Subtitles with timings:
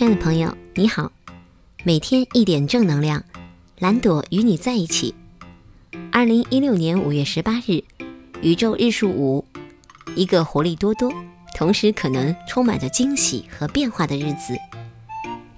[0.00, 1.12] 亲爱的朋友，你好，
[1.84, 3.22] 每天一点正能量，
[3.78, 5.14] 蓝朵与你在一起。
[6.10, 7.84] 二零一六年五月十八日，
[8.40, 9.44] 宇宙日数五，
[10.16, 11.12] 一个活力多多，
[11.54, 14.56] 同时可能充满着惊喜和变化的日子。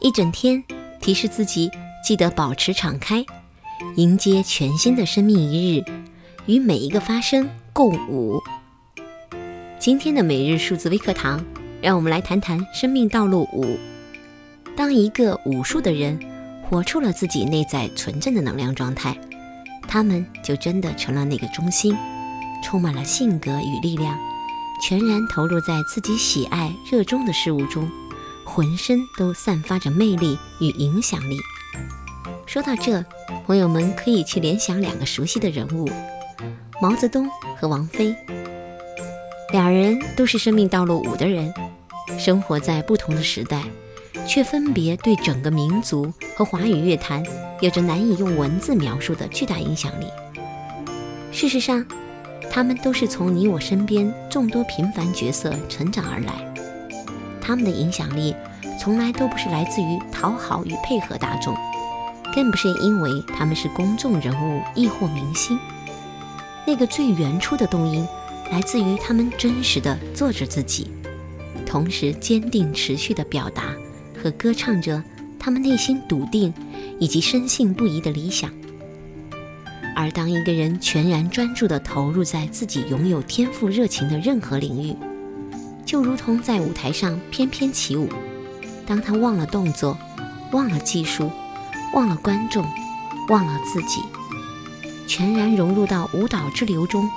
[0.00, 0.60] 一整天
[1.00, 1.70] 提示自己
[2.04, 3.24] 记得保持敞开，
[3.94, 5.84] 迎接全新的生命一日，
[6.46, 8.42] 与每一个发生共舞。
[9.78, 11.40] 今天的每日数字微课堂，
[11.80, 13.78] 让我们来谈谈生命道路五。
[14.76, 16.18] 当一个武术的人
[16.62, 19.16] 活出了自己内在纯正的能量状态，
[19.86, 21.96] 他们就真的成了那个中心，
[22.64, 24.18] 充满了性格与力量，
[24.82, 27.88] 全然投入在自己喜爱、热衷的事物中，
[28.46, 31.36] 浑身都散发着魅力与影响力。
[32.46, 33.04] 说到这，
[33.46, 35.88] 朋友们可以去联想两个熟悉的人物：
[36.80, 38.14] 毛泽东和王菲。
[39.52, 41.52] 两人都是生命道路五的人，
[42.18, 43.62] 生活在不同的时代。
[44.26, 47.22] 却分别对整个民族和华语乐坛
[47.60, 50.06] 有着难以用文字描述的巨大影响力。
[51.30, 51.84] 事实上，
[52.50, 56.32] 他们都是从你我身边众多平凡角色成长而来。
[57.40, 58.34] 他们的影响力
[58.78, 61.56] 从来都不是来自于讨好与配合大众，
[62.34, 65.58] 更不是因为他们是公众人物亦或明星。
[66.64, 68.06] 那个最原初的动因，
[68.50, 70.90] 来自于他们真实的做着自己，
[71.66, 73.74] 同时坚定持续的表达。
[74.22, 75.02] 和歌唱着
[75.38, 76.54] 他们内心笃定
[77.00, 78.48] 以及深信不疑的理想。
[79.96, 84.96] 而当一个人全然专注地投入在自己拥有天赋热情的任何领域，
[85.84, 88.08] 就如同在舞台上翩翩起舞。
[88.86, 89.98] 当他忘了动作，
[90.52, 91.30] 忘了技术，
[91.94, 92.64] 忘了观众，
[93.28, 94.00] 忘了自己，
[95.06, 97.08] 全然融入到舞蹈之流中，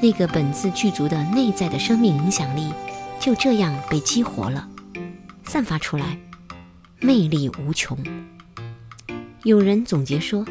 [0.00, 2.72] 那个本自具足的内在的生命影响力
[3.20, 4.66] 就这样被激活了。
[5.56, 6.18] 散发出来，
[7.00, 7.96] 魅力无穷。
[9.44, 10.44] 有人总结说，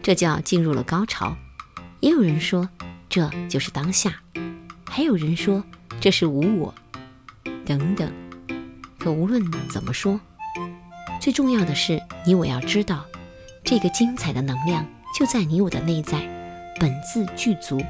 [0.00, 1.34] 这叫进入了高潮；
[1.98, 2.68] 也有人说，
[3.08, 4.12] 这就是当下；
[4.86, 5.64] 还有人说，
[6.00, 6.72] 这是无我。
[7.66, 8.12] 等等。
[9.00, 10.20] 可无论怎么说，
[11.20, 13.04] 最重要的是，你我要知道，
[13.64, 14.86] 这个精彩的能量
[15.18, 16.20] 就在你我的内在，
[16.78, 17.82] 本自具足。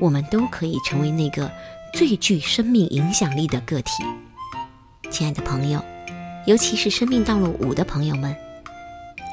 [0.00, 1.50] 我们都可以成为那个
[1.92, 4.04] 最具生命影响力的个体。
[5.16, 5.82] 亲爱的朋友，
[6.44, 8.36] 尤其是生命道路五的朋友们，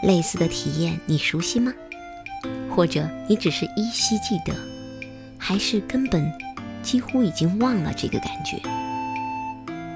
[0.01, 1.73] 类似的体验你熟悉吗？
[2.73, 4.55] 或者你只是依稀记得，
[5.37, 6.31] 还是根本
[6.81, 8.61] 几乎已经忘了这个感觉？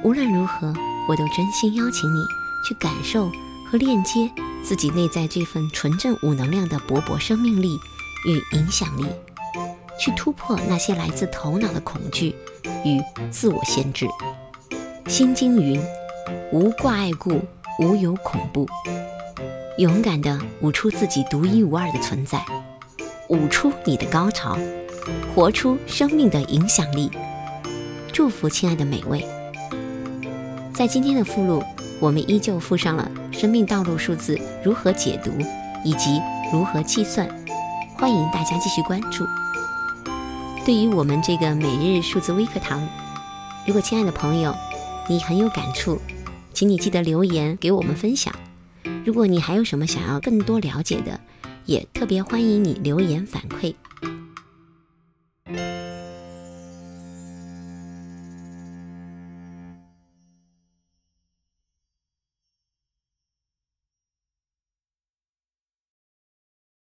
[0.03, 0.73] 无论如何，
[1.07, 2.19] 我都真心邀请你
[2.67, 3.31] 去感受
[3.71, 4.29] 和链接
[4.65, 7.79] 自己内在这份纯正五能量的勃勃生命力
[8.25, 9.05] 与影响力，
[9.97, 12.35] 去突破那些来自头脑的恐惧
[12.83, 14.05] 与自我限制。
[15.07, 15.81] 心经云
[16.51, 17.39] ：“无挂碍故，
[17.79, 18.67] 无有恐怖。”
[19.79, 22.43] 勇敢地舞出自己独一无二的存在，
[23.29, 24.57] 舞出你的高潮，
[25.33, 27.09] 活出生命的影响力。
[28.11, 29.25] 祝福亲爱的每位。
[30.73, 31.63] 在今天的附录，
[32.01, 35.31] 我们依旧附上了生命道路数字如何解读
[35.85, 37.25] 以及如何计算，
[37.97, 39.25] 欢迎大家继续关注。
[40.65, 42.85] 对于我们这个每日数字微课堂，
[43.65, 44.53] 如果亲爱的朋友，
[45.09, 45.99] 你很有感触，
[46.53, 48.33] 请你记得留言给我们分享。
[49.05, 51.17] 如果你还有什么想要更多了解的，
[51.65, 53.73] 也特别欢迎你留言反馈。